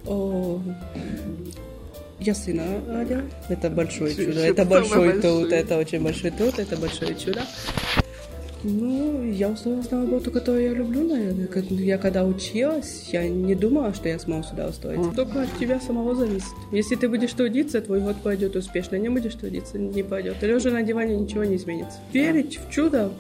О, 0.06 0.60
я 2.20 2.34
сына 2.34 2.64
родила. 2.86 3.22
Это 3.48 3.70
большое 3.70 4.14
чудо. 4.14 4.40
Это 4.40 4.64
большой 4.64 5.20
труд. 5.20 5.52
Это 5.52 5.78
очень 5.78 6.02
большой 6.02 6.30
труд. 6.30 6.58
Это 6.58 6.76
большое 6.76 7.14
чудо. 7.14 7.42
Ну, 8.62 9.24
я 9.24 9.48
устроилась 9.48 9.90
на 9.90 10.02
работу, 10.02 10.30
которую 10.30 10.64
я 10.64 10.72
люблю, 10.74 11.08
наверное. 11.08 11.48
Я 11.70 11.96
когда 11.96 12.26
училась, 12.26 13.08
я 13.10 13.26
не 13.26 13.54
думала, 13.54 13.94
что 13.94 14.10
я 14.10 14.18
смогу 14.18 14.42
сюда 14.42 14.68
устроиться. 14.68 15.10
Только 15.12 15.42
от 15.42 15.58
тебя 15.58 15.80
самого 15.80 16.14
зависит. 16.14 16.52
Если 16.70 16.94
ты 16.96 17.08
будешь 17.08 17.32
трудиться, 17.32 17.80
твой 17.80 18.00
год 18.00 18.16
пойдет 18.22 18.56
успешно. 18.56 18.96
Не 18.96 19.08
будешь 19.08 19.34
трудиться, 19.34 19.78
не 19.78 20.02
пойдет. 20.02 20.42
Лежа 20.42 20.70
на 20.70 20.82
диване 20.82 21.16
ничего 21.16 21.44
не 21.44 21.56
изменится. 21.56 21.98
Верить 22.12 22.58
в 22.58 22.70
чудо, 22.70 23.12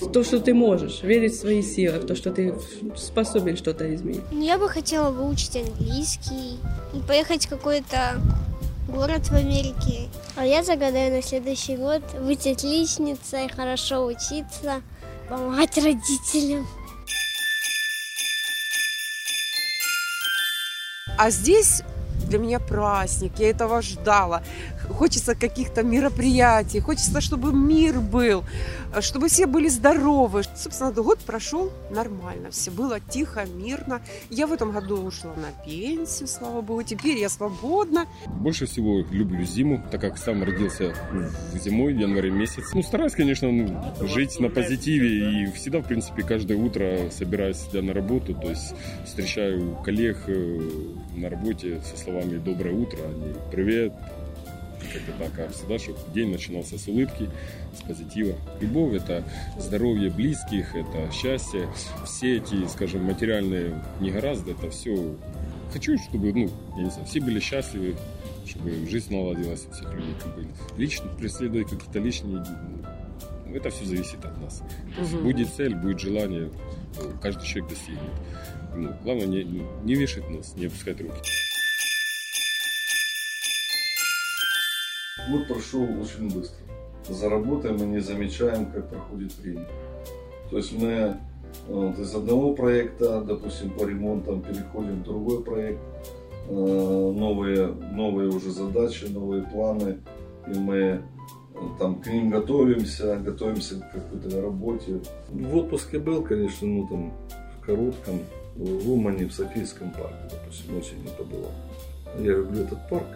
в 0.00 0.10
то, 0.12 0.24
что 0.24 0.40
ты 0.40 0.54
можешь, 0.54 1.02
верить 1.02 1.32
в 1.34 1.40
свои 1.40 1.62
силы, 1.62 1.98
в 1.98 2.06
то, 2.06 2.14
что 2.14 2.30
ты 2.30 2.54
способен 2.96 3.56
что-то 3.56 3.94
изменить. 3.94 4.22
Ну, 4.30 4.42
я 4.42 4.58
бы 4.58 4.68
хотела 4.68 5.10
выучить 5.10 5.56
английский 5.56 6.58
и 6.94 7.00
поехать 7.06 7.46
в 7.46 7.48
какой-то 7.48 8.20
город 8.88 9.28
в 9.28 9.32
Америке. 9.32 10.08
А 10.36 10.46
я 10.46 10.62
загадаю 10.62 11.12
на 11.14 11.22
следующий 11.22 11.76
год 11.76 12.02
быть 12.20 12.46
отличницей, 12.46 13.48
хорошо 13.48 14.04
учиться, 14.04 14.82
помогать 15.28 15.76
родителям. 15.76 16.66
А 21.18 21.30
здесь 21.30 21.82
для 22.28 22.38
меня 22.38 22.58
праздник, 22.58 23.32
я 23.38 23.50
этого 23.50 23.82
ждала 23.82 24.42
хочется 24.88 25.34
каких-то 25.34 25.82
мероприятий, 25.82 26.80
хочется, 26.80 27.20
чтобы 27.20 27.52
мир 27.52 28.00
был, 28.00 28.44
чтобы 29.00 29.28
все 29.28 29.46
были 29.46 29.68
здоровы. 29.68 30.42
Собственно, 30.54 30.92
год 30.92 31.18
прошел 31.20 31.72
нормально, 31.90 32.50
все 32.50 32.70
было 32.70 33.00
тихо, 33.00 33.44
мирно. 33.46 34.00
Я 34.30 34.46
в 34.46 34.52
этом 34.52 34.72
году 34.72 34.96
ушла 35.02 35.34
на 35.34 35.64
пенсию, 35.64 36.28
слава 36.28 36.60
богу, 36.60 36.82
теперь 36.82 37.18
я 37.18 37.28
свободна. 37.28 38.06
Больше 38.26 38.66
всего 38.66 39.04
люблю 39.10 39.44
зиму, 39.44 39.82
так 39.90 40.00
как 40.00 40.18
сам 40.18 40.42
родился 40.42 40.94
зимой, 41.54 41.94
в 41.94 41.98
январе 41.98 42.30
месяц. 42.30 42.72
Ну, 42.72 42.82
стараюсь, 42.82 43.12
конечно, 43.12 43.50
ну, 43.50 44.06
жить 44.06 44.38
на 44.40 44.48
позитиве 44.48 45.44
и 45.44 45.46
всегда, 45.52 45.80
в 45.80 45.86
принципе, 45.86 46.22
каждое 46.22 46.56
утро 46.56 47.10
собираюсь 47.10 47.58
сюда 47.58 47.82
на 47.82 47.92
работу, 47.92 48.34
то 48.34 48.48
есть 48.48 48.74
встречаю 49.04 49.76
коллег 49.84 50.18
э, 50.26 50.70
на 51.16 51.28
работе 51.28 51.80
со 51.82 51.96
словами 51.96 52.15
«доброе 52.24 52.74
утро», 52.74 52.98
они 53.04 53.34
«привет», 53.50 53.92
как-то 54.92 55.12
так 55.18 55.32
кажется, 55.32 55.66
да, 55.66 55.78
чтобы 55.78 55.98
день 56.14 56.30
начинался 56.30 56.78
с 56.78 56.88
улыбки, 56.88 57.28
с 57.76 57.82
позитива. 57.82 58.36
Любовь– 58.60 58.94
это 58.94 59.24
здоровье 59.58 60.10
близких, 60.10 60.74
это 60.74 61.10
счастье. 61.12 61.68
Все 62.04 62.36
эти, 62.36 62.66
скажем, 62.68 63.04
материальные 63.04 63.82
не 64.00 64.10
гораздо, 64.10 64.52
это 64.52 64.70
все... 64.70 65.16
Хочу, 65.72 65.98
чтобы, 65.98 66.32
ну, 66.32 66.50
я 66.76 66.84
не 66.84 66.90
знаю, 66.90 67.06
все 67.06 67.20
были 67.20 67.40
счастливы, 67.40 67.96
чтобы 68.46 68.70
жизнь 68.88 69.12
наладилась 69.14 69.66
у 69.68 69.72
всех 69.72 69.92
людей, 69.92 70.14
как 70.22 70.34
были. 70.34 70.48
Лично 70.76 71.08
преследовать 71.18 71.68
какие-то 71.68 71.98
лишние 71.98 72.44
ну, 73.46 73.56
это 73.56 73.70
все 73.70 73.84
зависит 73.84 74.24
от 74.24 74.40
нас. 74.40 74.62
Угу. 74.98 75.22
Будет 75.22 75.48
цель, 75.52 75.74
будет 75.74 76.00
желание, 76.00 76.50
каждый 77.20 77.44
человек 77.46 77.70
достигнет. 77.70 78.00
Ну, 78.74 78.92
главное 79.02 79.26
не, 79.26 79.64
не 79.84 79.94
вешать 79.94 80.28
нос, 80.30 80.54
не 80.56 80.66
опускать 80.66 81.00
руки. 81.00 81.20
Год 85.30 85.48
прошел 85.48 85.82
очень 85.82 86.32
быстро. 86.32 86.64
За 87.08 87.28
работой 87.28 87.72
мы 87.72 87.86
не 87.86 88.00
замечаем, 88.00 88.66
как 88.66 88.88
проходит 88.88 89.36
время. 89.38 89.66
То 90.50 90.56
есть 90.58 90.72
мы 90.72 91.16
вот, 91.68 91.98
из 91.98 92.14
одного 92.14 92.54
проекта, 92.54 93.20
допустим, 93.22 93.70
по 93.70 93.84
ремонтам 93.84 94.42
переходим 94.42 95.02
в 95.02 95.04
другой 95.04 95.42
проект, 95.42 95.80
э, 96.48 96.52
новые, 96.52 97.68
новые 97.92 98.28
уже 98.28 98.50
задачи, 98.50 99.04
новые 99.04 99.42
планы, 99.42 99.98
и 100.52 100.58
мы 100.58 101.02
там 101.78 102.00
к 102.00 102.06
ним 102.06 102.30
готовимся, 102.30 103.16
готовимся 103.16 103.80
к 103.80 103.92
какой-то 103.92 104.40
работе. 104.40 105.00
В 105.30 105.56
отпуске 105.56 105.98
был, 105.98 106.22
конечно, 106.22 106.68
ну 106.68 106.86
там 106.86 107.12
в 107.56 107.64
коротком, 107.64 108.20
в 108.54 108.90
Умане, 108.90 109.26
в 109.26 109.32
Софийском 109.32 109.90
парке, 109.90 110.30
допустим, 110.30 110.78
осенью 110.78 111.10
это 111.12 111.24
было. 111.24 111.50
Я 112.18 112.32
люблю 112.32 112.62
этот 112.62 112.88
парк, 112.88 113.06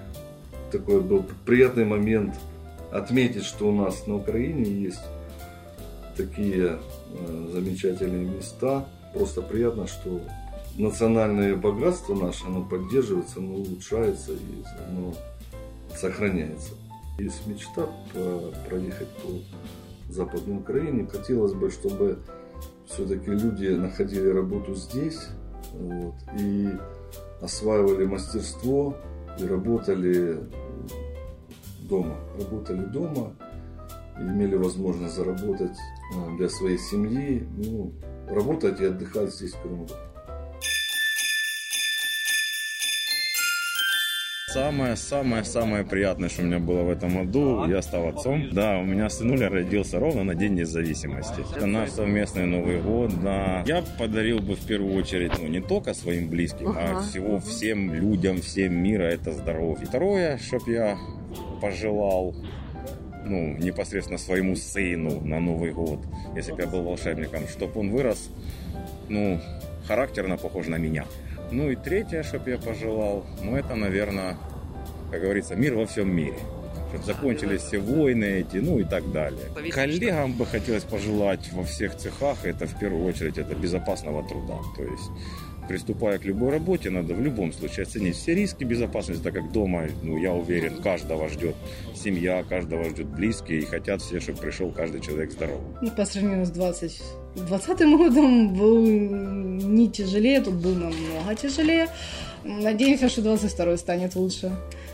такой 0.70 1.00
был 1.00 1.24
приятный 1.44 1.84
момент 1.84 2.34
отметить, 2.92 3.44
что 3.44 3.68
у 3.68 3.72
нас 3.72 4.06
на 4.06 4.16
Украине 4.16 4.64
есть 4.64 5.02
такие 6.16 6.78
э, 7.14 7.48
замечательные 7.52 8.24
места. 8.24 8.86
Просто 9.14 9.42
приятно, 9.42 9.86
что 9.86 10.20
национальное 10.76 11.56
богатство 11.56 12.14
наше, 12.14 12.46
оно 12.46 12.62
поддерживается, 12.62 13.38
оно 13.38 13.54
улучшается 13.54 14.32
и 14.32 14.64
оно 14.88 15.14
сохраняется. 15.96 16.72
Есть 17.18 17.46
мечта 17.46 17.86
проехать 18.68 19.08
по 19.22 20.12
Западной 20.12 20.58
Украине. 20.58 21.06
Хотелось 21.10 21.52
бы, 21.52 21.70
чтобы 21.70 22.18
все-таки 22.86 23.30
люди 23.30 23.68
находили 23.68 24.28
работу 24.28 24.74
здесь 24.74 25.18
вот, 25.72 26.14
и 26.38 26.68
осваивали 27.40 28.06
мастерство, 28.06 28.96
и 29.38 29.46
работали 29.46 30.40
дома. 31.88 32.16
Работали 32.38 32.84
дома, 32.86 33.34
имели 34.18 34.56
возможность 34.56 35.14
заработать 35.14 35.76
а, 36.14 36.36
для 36.36 36.48
своей 36.48 36.78
семьи, 36.78 37.46
ну, 37.56 37.92
работать 38.28 38.80
и 38.80 38.84
отдыхать 38.84 39.34
здесь 39.34 39.54
в 39.54 39.62
Крыму. 39.62 39.86
Самое-самое-самое 44.52 45.84
приятное, 45.84 46.28
что 46.28 46.42
у 46.42 46.44
меня 46.44 46.58
было 46.58 46.82
в 46.82 46.90
этом 46.90 47.18
году, 47.18 47.68
я 47.68 47.82
стал 47.82 48.08
отцом. 48.08 48.50
Да, 48.50 48.78
у 48.78 48.84
меня 48.84 49.08
сынуля 49.08 49.48
родился 49.48 50.00
ровно 50.00 50.24
на 50.24 50.34
День 50.34 50.54
независимости. 50.54 51.44
Это 51.54 51.66
наш 51.66 51.90
совместный 51.90 52.46
Новый 52.46 52.80
год, 52.80 53.12
да. 53.22 53.62
Я 53.64 53.84
подарил 53.96 54.40
бы 54.40 54.56
в 54.56 54.66
первую 54.66 54.94
очередь, 54.94 55.32
ну, 55.38 55.46
не 55.46 55.60
только 55.60 55.94
своим 55.94 56.28
близким, 56.28 56.70
uh-huh. 56.70 56.98
а 56.98 57.00
всего 57.02 57.38
всем 57.38 57.94
людям, 57.94 58.40
всем 58.40 58.74
мира 58.74 59.04
это 59.04 59.32
здоровье. 59.32 59.86
Второе, 59.86 60.38
чтоб 60.38 60.66
я 60.66 60.98
пожелал 61.60 62.34
ну, 63.24 63.56
непосредственно 63.56 64.18
своему 64.18 64.56
сыну 64.56 65.20
на 65.20 65.38
Новый 65.38 65.70
год, 65.70 66.00
если 66.34 66.52
бы 66.52 66.62
я 66.62 66.66
был 66.66 66.82
волшебником, 66.82 67.46
чтобы 67.46 67.78
он 67.78 67.90
вырос, 67.90 68.30
ну, 69.08 69.40
характерно 69.86 70.36
похож 70.36 70.66
на 70.66 70.76
меня. 70.76 71.04
Ну 71.50 71.70
и 71.70 71.76
третье, 71.76 72.22
чтобы 72.22 72.50
я 72.50 72.58
пожелал, 72.58 73.24
ну 73.42 73.56
это, 73.56 73.74
наверное, 73.74 74.36
как 75.10 75.20
говорится, 75.20 75.56
мир 75.56 75.74
во 75.74 75.86
всем 75.86 76.14
мире. 76.14 76.38
Чтобы 76.88 77.04
закончились 77.04 77.62
все 77.62 77.78
войны 77.78 78.24
эти, 78.24 78.56
ну 78.56 78.78
и 78.80 78.84
так 78.84 79.10
далее. 79.12 79.46
Коллегам 79.72 80.32
бы 80.32 80.44
хотелось 80.46 80.84
пожелать 80.84 81.52
во 81.52 81.62
всех 81.62 81.96
цехах, 81.96 82.44
это 82.44 82.66
в 82.66 82.78
первую 82.78 83.04
очередь 83.04 83.38
это 83.38 83.54
безопасного 83.54 84.26
труда. 84.26 84.58
То 84.76 84.82
есть 84.82 85.10
приступая 85.70 86.18
к 86.18 86.24
любой 86.24 86.50
работе, 86.50 86.90
надо 86.90 87.14
в 87.14 87.22
любом 87.22 87.52
случае 87.52 87.84
оценить 87.84 88.16
все 88.16 88.34
риски 88.34 88.64
безопасности, 88.64 89.22
так 89.22 89.34
как 89.34 89.52
дома, 89.52 89.84
ну, 90.02 90.18
я 90.18 90.32
уверен, 90.32 90.82
каждого 90.82 91.28
ждет 91.28 91.54
семья, 91.94 92.42
каждого 92.42 92.90
ждет 92.90 93.06
близкие, 93.06 93.60
и 93.60 93.64
хотят 93.64 94.02
все, 94.02 94.18
чтобы 94.18 94.40
пришел 94.40 94.72
каждый 94.72 95.00
человек 95.00 95.30
здоровым. 95.30 95.76
Ну, 95.80 95.90
по 95.92 96.04
сравнению 96.04 96.44
с 96.44 96.50
20 96.50 97.02
20 97.36 97.80
годом 97.96 98.54
был 98.54 98.84
не 98.84 99.88
тяжелее, 99.88 100.40
тут 100.40 100.54
был 100.54 100.74
намного 100.74 101.36
тяжелее. 101.40 101.86
Надеемся, 102.42 103.08
что 103.08 103.22
22 103.22 103.76
станет 103.76 104.16
лучше. 104.16 104.50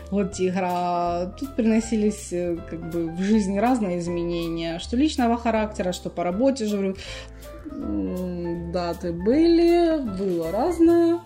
Вот 0.09 0.33
тигра. 0.33 1.33
Тут 1.37 1.55
приносились 1.55 2.31
э, 2.31 2.57
как 2.69 2.89
бы 2.89 3.09
в 3.09 3.21
жизни 3.21 3.57
разные 3.57 3.99
изменения, 3.99 4.79
что 4.79 4.95
личного 4.95 5.37
характера, 5.37 5.91
что 5.91 6.09
по 6.09 6.23
работе 6.23 6.65
же. 6.65 6.95
Даты 8.73 9.11
были, 9.11 9.99
было 10.17 10.51
разное. 10.51 11.19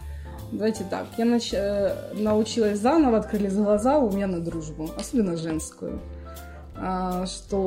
Давайте 0.51 0.83
так, 0.89 1.05
я 1.17 1.25
нач... 1.25 1.53
Э, 1.53 1.95
научилась 2.13 2.79
заново, 2.79 3.19
открылись 3.19 3.53
глаза 3.53 3.99
у 3.99 4.11
меня 4.11 4.27
на 4.27 4.39
дружбу, 4.39 4.89
особенно 4.97 5.37
женскую. 5.37 6.01
А, 6.75 7.25
что 7.27 7.57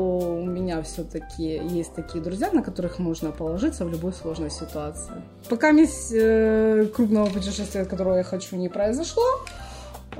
у 0.42 0.44
меня 0.44 0.82
все-таки 0.82 1.44
есть 1.44 1.94
такие 1.94 2.22
друзья, 2.22 2.50
на 2.52 2.62
которых 2.62 2.98
можно 2.98 3.30
положиться 3.30 3.84
в 3.84 3.90
любой 3.90 4.12
сложной 4.12 4.50
ситуации. 4.50 5.14
Пока 5.48 5.70
есть 5.70 6.12
э, 6.12 6.86
крупного 6.94 7.26
путешествия, 7.30 7.84
которого 7.84 8.16
я 8.16 8.24
хочу, 8.24 8.56
не 8.56 8.68
произошло, 8.68 9.22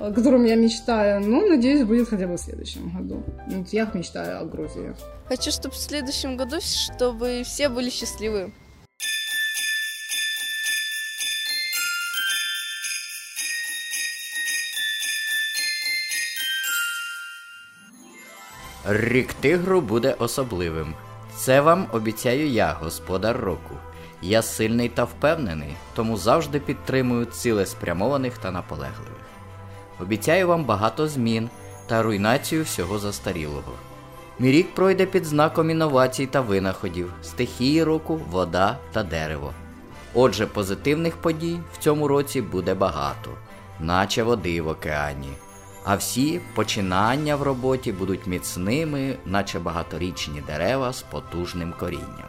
о 0.04 0.12
котором 0.12 0.46
я 0.46 0.56
мечтаю, 0.56 1.22
ну, 1.22 1.48
надеюсь, 1.48 1.84
будет 1.84 2.10
хотя 2.10 2.28
бы 2.28 2.36
в 2.36 2.40
следующем 2.40 2.90
году. 2.90 3.24
Вот 3.48 3.70
я 3.70 3.90
мечтаю 3.94 4.42
о 4.42 4.46
Грузии. 4.46 4.96
Хочу, 5.28 5.52
чтобы 5.52 5.76
в 5.76 5.78
следующем 5.78 6.38
году, 6.38 6.58
чтобы 6.62 7.44
все 7.44 7.70
были 7.70 7.90
счастливы. 7.90 8.52
Рік 18.86 19.34
тигру 19.34 19.82
буде 19.82 20.16
особливим. 20.20 20.94
Це 21.38 21.62
вам 21.62 21.88
обіцяю 21.92 22.50
я, 22.50 22.74
господар 22.74 23.38
року. 23.38 23.76
Я 24.22 24.42
сильний 24.42 24.90
та 24.90 25.04
впевнений, 25.04 25.76
тому 25.96 26.18
завжди 26.18 26.60
підтримую 26.60 27.26
цілеспрямованих 27.26 28.38
та 28.38 28.52
наполегливих. 28.52 29.20
Обіцяю 30.01 30.49
вам 30.49 30.65
багато 30.65 31.09
змін 31.09 31.51
та 31.87 32.03
руйнацію 32.03 32.63
всього 32.63 32.99
застарілого. 32.99 33.73
Мій 34.39 34.53
рік 34.53 34.75
пройде 34.75 35.07
під 35.07 35.25
знаком 35.25 35.71
інновацій 35.71 36.27
та 36.27 36.41
винаходів, 36.41 37.13
стихії 37.23 37.85
року, 37.85 38.21
вода 38.31 38.79
та 38.93 39.03
дерево. 39.03 39.53
Отже, 40.15 40.47
позитивних 40.47 41.17
подій 41.17 41.59
в 41.73 41.79
цьому 41.79 42.09
році 42.09 42.43
буде 42.43 42.75
багато, 42.75 43.31
наче 43.81 44.23
води 44.23 44.63
в 44.63 44.69
океані 44.69 45.29
а 45.85 45.97
всі 45.97 46.41
починання 46.55 47.37
в 47.37 47.43
роботі 47.43 47.93
будуть 47.93 48.27
міцними, 48.27 49.17
наче 49.27 49.59
багаторічні 49.59 50.41
дерева 50.47 50.93
з 50.93 51.03
потужним 51.03 51.75
корінням. 51.79 52.29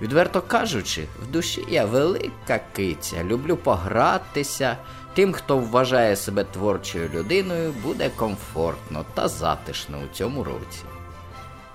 Відверто 0.00 0.42
кажучи, 0.42 1.06
в 1.22 1.32
душі 1.32 1.64
я 1.68 1.84
велика 1.84 2.60
киця, 2.72 3.24
люблю 3.24 3.56
погратися. 3.56 4.76
Тим, 5.16 5.32
хто 5.32 5.58
вважає 5.58 6.16
себе 6.16 6.44
творчою 6.44 7.08
людиною, 7.14 7.74
буде 7.82 8.10
комфортно 8.16 9.04
та 9.14 9.28
затишно 9.28 9.98
у 9.98 10.14
цьому 10.14 10.44
році. 10.44 10.82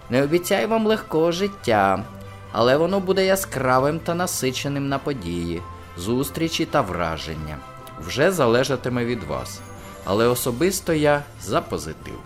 Не 0.10 0.24
обіцяю 0.24 0.68
вам 0.68 0.88
легкого 0.88 1.32
життя, 1.32 2.04
але 2.52 2.78
воно 2.78 3.00
буде 3.00 3.26
яскравим 3.26 4.00
та 4.00 4.16
насиченим 4.16 4.90
на 4.90 5.00
події, 5.00 5.62
зустрічі 5.98 6.66
та 6.66 6.82
враження. 6.82 7.58
Вже 8.00 8.32
залежатиме 8.32 9.06
від 9.06 9.24
вас 9.24 9.62
але 10.06 10.28
особисто 10.28 10.94
я 10.94 11.24
за 11.42 11.62
позитив. 11.62 12.20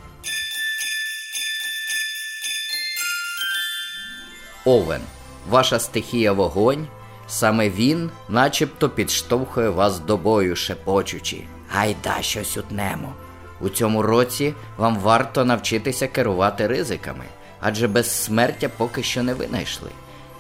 Овен. 4.66 5.02
Ваша 5.50 5.80
стихія 5.80 6.32
вогонь. 6.32 6.88
Саме 7.28 7.70
він 7.70 8.10
начебто 8.30 8.90
підштовхує 8.90 9.70
вас 9.70 10.00
до 10.00 10.18
бою, 10.18 10.56
шепочучи. 10.56 11.44
Гайда 11.70 12.22
щось 12.22 12.58
утнемо. 12.58 13.14
У 13.62 13.70
цьому 13.70 14.02
році 14.02 14.54
вам 14.78 15.00
варто 15.00 15.46
навчитися 15.46 16.08
керувати 16.08 16.68
ризиками, 16.68 17.26
адже 17.60 17.88
безсмертя 17.88 18.70
поки 18.78 19.04
що 19.04 19.24
не 19.24 19.34
винайшли. 19.34 19.90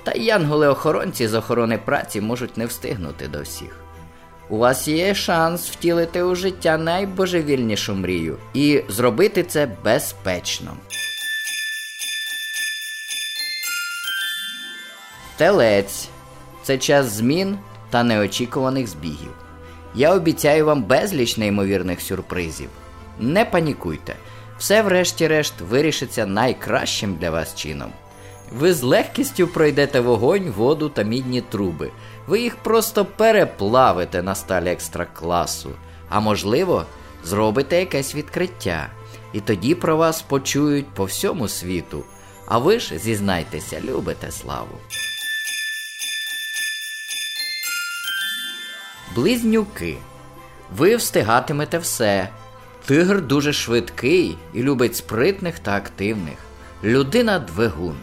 Та 0.03 0.11
янголи-охоронці 0.11 1.27
з 1.27 1.33
охорони 1.33 1.77
праці 1.77 2.21
можуть 2.21 2.57
не 2.57 2.65
встигнути 2.65 3.27
до 3.27 3.41
всіх. 3.41 3.79
У 4.49 4.57
вас 4.57 4.87
є 4.87 5.15
шанс 5.15 5.69
втілити 5.69 6.23
у 6.23 6.35
життя 6.35 6.77
найбожевільнішу 6.77 7.95
мрію 7.95 8.37
і 8.53 8.83
зробити 8.89 9.43
це 9.43 9.67
безпечно. 9.83 10.73
Телець 15.37 16.09
це 16.65 16.77
час 16.77 17.05
змін 17.05 17.57
та 17.89 18.03
неочікуваних 18.03 18.87
збігів. 18.87 19.31
Я 19.95 20.13
обіцяю 20.13 20.65
вам 20.65 20.83
безліч 20.83 21.37
неймовірних 21.37 22.01
сюрпризів. 22.01 22.69
Не 23.19 23.45
панікуйте, 23.45 24.15
все 24.57 24.81
врешті-решт 24.81 25.53
вирішиться 25.61 26.25
найкращим 26.25 27.15
для 27.15 27.29
вас 27.29 27.55
чином. 27.55 27.91
Ви 28.51 28.73
з 28.73 28.83
легкістю 28.83 29.47
пройдете 29.47 29.99
вогонь, 29.99 30.53
воду 30.57 30.89
та 30.89 31.03
мідні 31.03 31.41
труби. 31.41 31.91
Ви 32.27 32.39
їх 32.39 32.55
просто 32.55 33.05
переплавите 33.05 34.23
на 34.23 34.35
сталі 34.35 34.69
екстра 34.69 35.05
класу, 35.13 35.69
а 36.09 36.19
можливо, 36.19 36.85
зробите 37.23 37.79
якесь 37.79 38.15
відкриття. 38.15 38.87
І 39.33 39.39
тоді 39.39 39.75
про 39.75 39.97
вас 39.97 40.21
почують 40.21 40.87
по 40.87 41.05
всьому 41.05 41.47
світу. 41.47 42.03
А 42.47 42.57
ви 42.57 42.79
ж, 42.79 42.97
зізнайтеся, 42.97 43.81
любите 43.85 44.31
славу. 44.31 44.77
Близнюки. 49.15 49.97
Ви 50.77 50.95
встигатимете 50.95 51.77
все. 51.77 52.29
Тигр 52.85 53.21
дуже 53.21 53.53
швидкий 53.53 54.37
і 54.53 54.63
любить 54.63 54.95
спритних 54.95 55.59
та 55.59 55.75
активних. 55.75 56.37
Людина 56.83 57.39
двигун. 57.39 57.95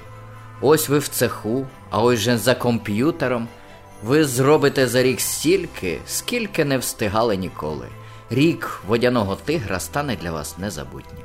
Ось 0.61 0.89
ви 0.89 0.99
в 0.99 1.09
цеху, 1.09 1.67
а 1.91 2.03
ось 2.03 2.19
же 2.19 2.39
за 2.39 2.55
комп'ютером. 2.55 3.49
Ви 4.05 4.25
зробите 4.25 4.89
за 4.89 5.03
рік 5.03 5.21
стільки, 5.21 5.99
скільки 6.07 6.65
не 6.65 6.79
встигали 6.79 7.37
ніколи. 7.37 7.87
Рік 8.31 8.83
водяного 8.89 9.37
тигра 9.37 9.81
стане 9.81 10.17
для 10.17 10.33
вас 10.33 10.59
незабутнім. 10.59 11.25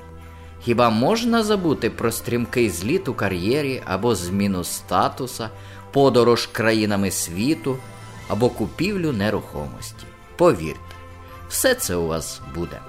Хіба 0.63 0.89
можна 0.89 1.43
забути 1.43 1.89
про 1.89 2.11
стрімкий 2.11 2.69
зліт 2.69 3.07
у 3.07 3.13
кар'єрі 3.13 3.81
або 3.85 4.15
зміну 4.15 4.63
статуса, 4.63 5.49
подорож 5.91 6.45
країнами 6.45 7.11
світу 7.11 7.77
або 8.27 8.49
купівлю 8.49 9.11
нерухомості? 9.11 10.05
Повірте, 10.35 10.95
все 11.49 11.75
це 11.75 11.95
у 11.95 12.07
вас 12.07 12.41
буде. 12.55 12.79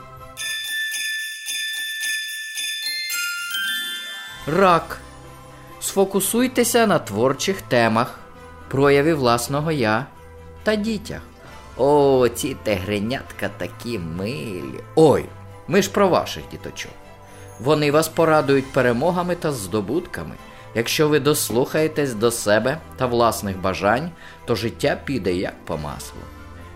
Рак 4.46 5.00
Сфокусуйтеся 5.80 6.86
на 6.86 6.98
творчих 6.98 7.62
темах, 7.62 8.18
прояві 8.68 9.12
власного 9.12 9.72
я 9.72 10.06
та 10.62 10.76
дітях. 10.76 11.20
О, 11.76 12.28
ці 12.28 12.56
тигренятка 12.62 13.50
такі 13.58 13.98
милі. 13.98 14.80
Ой, 14.94 15.24
ми 15.68 15.82
ж 15.82 15.90
про 15.90 16.08
ваших 16.08 16.42
діточок. 16.50 16.92
Вони 17.60 17.90
вас 17.90 18.08
порадують 18.08 18.72
перемогами 18.72 19.34
та 19.34 19.52
здобутками. 19.52 20.34
Якщо 20.78 21.08
ви 21.08 21.20
дослухаєтесь 21.20 22.14
до 22.14 22.30
себе 22.30 22.78
та 22.96 23.06
власних 23.06 23.60
бажань, 23.60 24.10
то 24.44 24.54
життя 24.54 24.98
піде 25.04 25.34
як 25.34 25.64
по 25.64 25.76
маслу. 25.76 26.20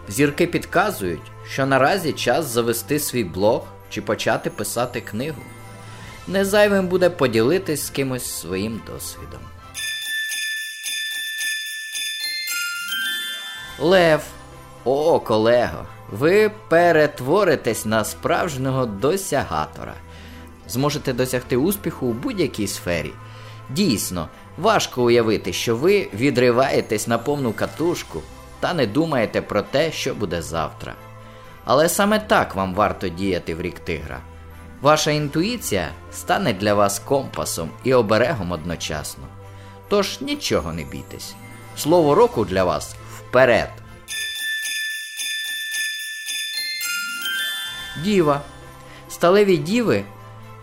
Зірки 0.08 0.46
підказують, 0.46 1.30
що 1.48 1.66
наразі 1.66 2.12
час 2.12 2.46
завести 2.46 2.98
свій 2.98 3.24
блог 3.24 3.66
чи 3.90 4.02
почати 4.02 4.50
писати 4.50 5.00
книгу. 5.00 5.42
Незайвим 6.28 6.88
буде 6.88 7.10
поділитись 7.10 7.86
з 7.86 7.90
кимось 7.90 8.40
своїм 8.40 8.80
досвідом. 8.86 9.40
Лев. 13.78 14.22
О, 14.84 15.20
колего, 15.20 15.86
ви 16.12 16.50
перетворитесь 16.68 17.86
на 17.86 18.04
справжнього 18.04 18.86
досягатора. 18.86 19.94
Зможете 20.68 21.12
досягти 21.12 21.56
успіху 21.56 22.06
у 22.06 22.12
будь-якій 22.12 22.66
сфері. 22.66 23.12
Дійсно, 23.72 24.28
важко 24.58 25.02
уявити, 25.02 25.52
що 25.52 25.76
ви 25.76 26.08
відриваєтесь 26.14 27.08
на 27.08 27.18
повну 27.18 27.52
катушку 27.52 28.22
та 28.60 28.74
не 28.74 28.86
думаєте 28.86 29.42
про 29.42 29.62
те, 29.62 29.92
що 29.92 30.14
буде 30.14 30.42
завтра. 30.42 30.94
Але 31.64 31.88
саме 31.88 32.18
так 32.18 32.54
вам 32.54 32.74
варто 32.74 33.08
діяти 33.08 33.54
в 33.54 33.60
рік 33.60 33.78
тигра. 33.78 34.20
Ваша 34.80 35.10
інтуїція 35.10 35.88
стане 36.12 36.52
для 36.52 36.74
вас 36.74 36.98
компасом 36.98 37.70
і 37.84 37.94
оберегом 37.94 38.52
одночасно. 38.52 39.24
Тож 39.88 40.20
нічого 40.20 40.72
не 40.72 40.84
бійтесь. 40.84 41.34
Слово 41.76 42.14
року 42.14 42.44
для 42.44 42.64
вас 42.64 42.94
вперед. 43.18 43.70
Діва. 48.04 48.40
Сталеві 49.08 49.56
діви, 49.56 50.04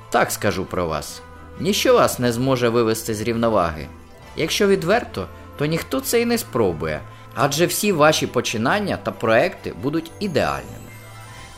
так 0.10 0.32
скажу 0.32 0.65
про 0.65 0.88
вас. 0.88 1.22
Ніщо 1.60 1.93
вас 1.93 2.19
не 2.19 2.32
зможе 2.32 2.69
вивести 2.69 3.13
з 3.13 3.22
рівноваги. 3.22 3.88
Якщо 4.38 4.67
відверто, 4.67 5.28
то 5.58 5.65
ніхто 5.65 6.00
це 6.00 6.22
і 6.22 6.26
не 6.26 6.38
спробує, 6.38 7.02
адже 7.36 7.65
всі 7.65 7.91
ваші 7.91 8.28
починання 8.28 8.98
та 8.98 9.12
проекти 9.12 9.74
будуть 9.82 10.12
ідеальними. 10.19 10.89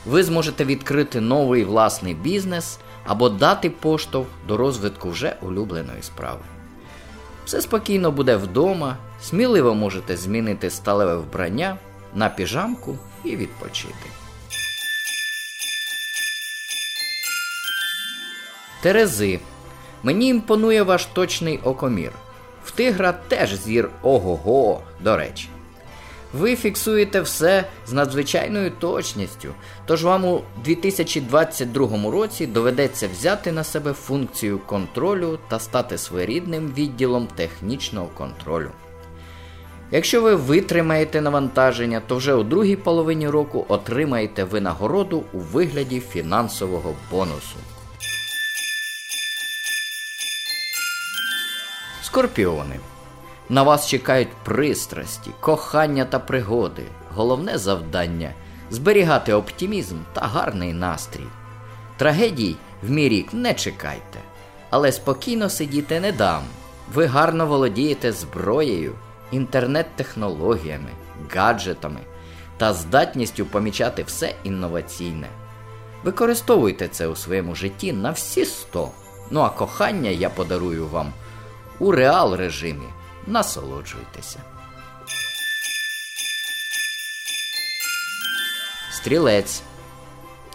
Ви 0.06 0.24
зможете 0.24 0.66
відкрити 0.66 1.22
новий 1.22 1.64
власний 1.64 2.14
бізнес 2.14 2.80
або 3.06 3.30
дати 3.30 3.70
поштовх 3.70 4.28
до 4.48 4.58
розвитку 4.58 5.10
вже 5.10 5.36
улюбленої 5.42 6.02
справи. 6.02 6.42
Все 7.46 7.62
спокійно 7.62 8.12
буде 8.12 8.36
вдома, 8.36 8.98
сміливо 9.22 9.76
можете 9.76 10.18
змінити 10.18 10.70
сталеве 10.70 11.16
вбрання 11.16 11.78
на 12.16 12.30
піжамку 12.30 12.98
і 13.24 13.36
відпочити. 13.36 14.06
Терези. 18.82 19.40
Мені 20.04 20.28
імпонує 20.28 20.84
ваш 20.84 21.06
точний 21.06 21.60
окомір. 21.64 22.12
В 22.64 22.72
тигра 22.72 23.12
теж 23.28 23.56
зір 23.56 23.90
ого-го, 24.02 24.82
до 25.00 25.18
речі. 25.18 25.48
Ви 26.34 26.56
фіксуєте 26.56 27.22
все 27.22 27.66
з 27.88 27.94
надзвичайною 27.94 28.72
точністю, 28.72 29.50
тож 29.86 30.04
вам 30.04 30.26
у 30.26 30.42
2022 30.64 32.12
році 32.12 32.48
доведеться 32.48 33.08
взяти 33.08 33.52
на 33.52 33.64
себе 33.64 33.94
функцію 33.94 34.60
контролю 34.60 35.40
та 35.48 35.60
стати 35.60 35.98
своєрідним 35.98 36.74
відділом 36.78 37.28
технічного 37.36 38.08
контролю. 38.08 38.70
Якщо 39.92 40.22
ви 40.22 40.36
витримаєте 40.36 41.22
навантаження, 41.22 42.02
то 42.08 42.16
вже 42.16 42.34
у 42.34 42.44
другій 42.44 42.76
половині 42.76 43.30
року 43.30 43.66
отримаєте 43.68 44.44
винагороду 44.44 45.24
у 45.34 45.40
вигляді 45.40 46.00
фінансового 46.00 46.94
бонусу. 47.12 47.56
Скорпіони. 52.12 52.80
На 53.50 53.64
вас 53.64 53.88
чекають 53.88 54.34
пристрасті, 54.44 55.32
кохання 55.40 56.06
та 56.06 56.20
пригоди. 56.20 56.84
Головне 57.16 57.58
завдання 57.58 58.34
зберігати 58.70 59.34
оптимізм 59.34 59.96
та 60.14 60.22
гарний 60.22 60.74
настрій. 60.74 61.28
Трагедій 61.98 62.56
в 62.84 62.90
мій 62.90 63.10
рік 63.10 63.34
не 63.34 63.54
чекайте, 63.54 64.20
але 64.70 64.92
спокійно 64.92 65.50
сидіти 65.50 66.00
не 66.00 66.12
дам. 66.12 66.44
Ви 66.94 67.06
гарно 67.06 67.46
володієте 67.46 68.12
зброєю, 68.12 68.94
інтернет-технологіями, 69.32 70.90
гаджетами 71.36 72.00
та 72.58 72.74
здатністю 72.74 73.46
помічати 73.46 74.04
все 74.04 74.36
інноваційне. 74.44 75.28
Використовуйте 76.04 76.88
це 76.88 77.08
у 77.08 77.16
своєму 77.16 77.56
житті 77.56 77.94
на 77.94 78.12
всі 78.12 78.46
сто. 78.46 78.90
Ну 79.30 79.40
а 79.42 79.50
кохання 79.50 80.10
я 80.10 80.30
подарую 80.30 80.88
вам 80.88 81.14
у 81.82 81.92
реал 81.92 82.36
режимі. 82.36 82.88
Насолоджуйтеся. 83.28 84.40
Стрілець. 88.92 89.62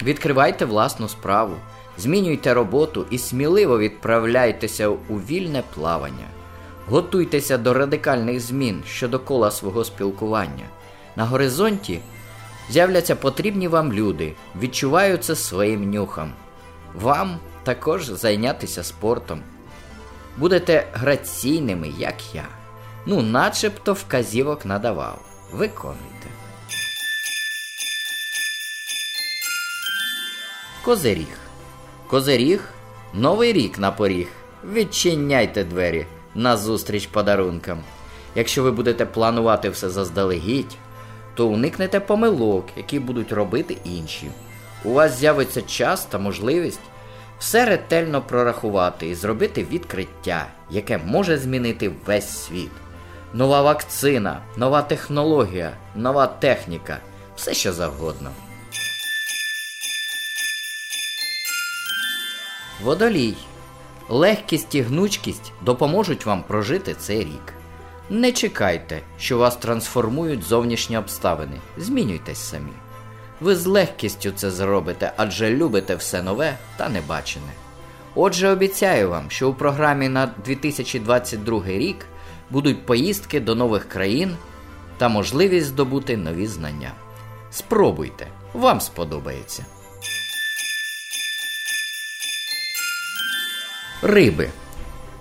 Відкривайте 0.03 0.65
власну 0.65 1.09
справу, 1.09 1.55
змінюйте 1.99 2.55
роботу 2.55 3.07
і 3.11 3.19
сміливо 3.19 3.79
відправляйтеся 3.79 4.89
у 4.89 5.15
вільне 5.29 5.63
плавання. 5.75 6.27
Готуйтеся 6.89 7.59
до 7.59 7.75
радикальних 7.75 8.41
змін 8.41 8.83
щодо 8.89 9.21
кола 9.21 9.51
свого 9.51 9.85
спілкування. 9.85 10.65
На 11.17 11.25
горизонті 11.25 12.01
з'являться 12.71 13.17
потрібні 13.17 13.69
вам 13.69 13.93
люди, 13.93 14.33
відчуваю 14.61 15.19
це 15.19 15.37
своїм 15.37 15.91
нюхом. 15.91 16.33
Вам 16.95 17.39
також 17.65 18.07
зайнятися 18.07 18.83
спортом. 18.85 19.43
Будете 20.37 20.87
граційними, 20.93 21.93
як 21.99 22.35
я. 22.35 22.49
Ну, 23.07 23.23
начебто 23.23 23.93
вказівок 23.93 24.67
надавав. 24.67 25.21
Виконуйте. 25.53 26.29
Козиріг. 30.85 31.39
Козиріг. 32.07 32.69
Новий 33.15 33.53
рік 33.53 33.79
на 33.79 33.91
поріг. 33.91 34.29
Відчиняйте 34.73 35.65
двері 35.65 36.07
назустріч 36.35 37.07
подарункам. 37.07 37.79
Якщо 38.35 38.63
ви 38.63 38.71
будете 38.71 39.07
планувати 39.07 39.71
все 39.71 39.91
заздалегідь, 39.91 40.77
то 41.35 41.49
уникнете 41.49 42.01
помилок, 42.01 42.67
які 42.77 42.99
будуть 42.99 43.33
робити 43.33 43.77
інші. 43.85 44.31
У 44.85 44.93
вас 44.93 45.19
з'явиться 45.19 45.63
час 45.63 46.05
та 46.05 46.19
можливість 46.19 46.81
все 47.39 47.65
ретельно 47.65 48.23
прорахувати 48.23 49.09
і 49.09 49.15
зробити 49.15 49.65
відкриття, 49.65 50.47
яке 50.71 50.99
може 50.99 51.39
змінити 51.39 51.91
весь 52.07 52.29
світ. 52.29 52.71
Нова 53.35 53.63
вакцина, 53.63 54.43
нова 54.57 54.83
технологія, 54.83 55.73
нова 55.95 56.27
техніка, 56.27 56.99
все 57.37 57.55
що 57.55 57.73
завгодно. 57.73 58.31
Водолій. 62.83 63.35
Легкість 64.09 64.75
і 64.75 64.83
гнучкість 64.83 65.53
допоможуть 65.63 66.27
вам 66.27 66.43
прожити 66.43 66.95
цей 66.95 67.21
рік. 67.21 67.53
Не 68.11 68.33
чекайте, 68.33 69.01
що 69.19 69.39
вас 69.39 69.57
трансформують 69.57 70.43
зовнішні 70.43 70.99
обставини. 70.99 71.61
Змінюйтесь 71.77 72.39
самі. 72.39 72.73
Ви 73.41 73.57
з 73.57 73.67
легкістю 73.67 74.31
це 74.31 74.51
зробите, 74.51 75.13
адже 75.17 75.51
любите 75.51 75.95
все 75.95 76.23
нове 76.23 76.59
та 76.77 76.89
небачене. 76.89 77.53
Отже, 78.15 78.49
обіцяю 78.49 79.11
вам, 79.11 79.31
що 79.31 79.51
у 79.51 79.55
програмі 79.55 80.09
на 80.09 80.31
2022 80.45 81.63
рік 81.67 82.07
будуть 82.51 82.87
поїздки 82.87 83.41
до 83.41 83.55
нових 83.55 83.89
країн 83.89 84.37
та 84.99 85.09
можливість 85.09 85.67
здобути 85.67 86.17
нові 86.17 86.47
знання. 86.47 86.93
Спробуйте, 87.51 88.27
вам 88.55 88.81
сподобається. 88.81 89.65
Риби. 94.03 94.49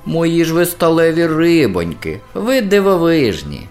Мої 0.05 0.45
ж 0.45 0.53
ви 0.53 0.65
сталеві 0.65 1.27
рибоньки, 1.27 2.21
ви 2.33 2.61
дивовижні. 2.61 3.67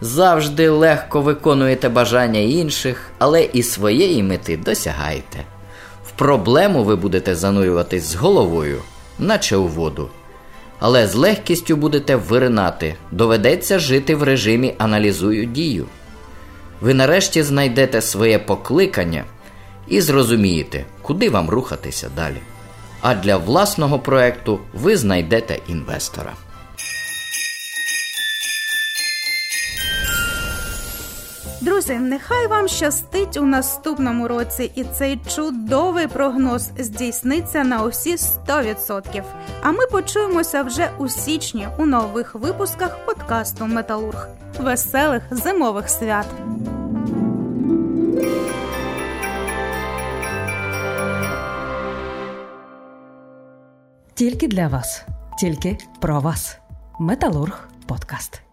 Завжди 0.00 0.68
легко 0.68 1.20
виконуєте 1.20 1.88
бажання 1.88 2.40
інших, 2.40 3.10
але 3.18 3.42
і 3.42 3.62
своєї 3.62 4.22
мети 4.22 4.56
досягаєте. 4.56 5.38
В 6.06 6.10
проблему 6.10 6.84
ви 6.84 6.96
будете 6.96 7.34
занурюватись 7.34 8.04
з 8.04 8.14
головою, 8.14 8.82
наче 9.18 9.56
у 9.56 9.66
воду. 9.66 10.08
Але 10.78 11.06
з 11.06 11.14
легкістю 11.14 11.76
будете 11.76 12.16
виринати, 12.16 12.94
доведеться 13.10 13.78
жити 13.78 14.14
в 14.14 14.22
режимі 14.22 14.74
аналізую 14.78 15.44
дію. 15.44 15.86
Ви 16.80 16.94
нарешті 16.94 17.42
знайдете 17.42 18.00
своє 18.00 18.38
покликання 18.38 19.24
і 19.88 20.00
зрозумієте, 20.00 20.84
куди 21.02 21.30
вам 21.30 21.50
рухатися 21.50 22.10
далі. 22.16 22.40
А 23.00 23.14
для 23.14 23.36
власного 23.36 23.98
проекту 23.98 24.58
ви 24.74 24.96
знайдете 24.96 25.58
інвестора. 25.68 26.32
Друзі, 31.66 31.94
нехай 31.94 32.46
вам 32.46 32.68
щастить 32.68 33.36
у 33.36 33.42
наступному 33.42 34.28
році, 34.28 34.70
і 34.74 34.84
цей 34.84 35.20
чудовий 35.34 36.06
прогноз 36.06 36.70
здійсниться 36.78 37.64
на 37.64 37.82
усі 37.82 38.16
100%. 38.16 39.22
А 39.62 39.72
ми 39.72 39.86
почуємося 39.86 40.62
вже 40.62 40.90
у 40.98 41.08
січні 41.08 41.68
у 41.78 41.86
нових 41.86 42.34
випусках 42.34 43.04
подкасту 43.06 43.66
Металург 43.66 44.28
веселих 44.60 45.22
зимових 45.30 45.88
свят. 45.88 46.26
Тільки 54.14 54.48
для 54.48 54.68
вас, 54.68 55.04
тільки 55.40 55.78
про 56.00 56.20
вас. 56.20 56.58
Металург 57.00 57.68
подкаст. 57.86 58.45